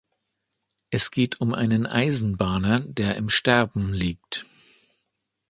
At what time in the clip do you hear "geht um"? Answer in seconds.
1.11-1.53